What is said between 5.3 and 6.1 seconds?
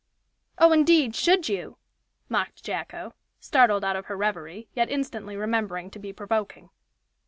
remembering to